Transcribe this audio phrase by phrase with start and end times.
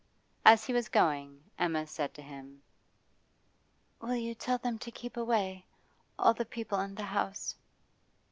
[0.43, 2.63] As he was going, Emma said to him:
[4.01, 5.67] 'Will you tell them to keep away
[6.17, 7.53] all the people in the house?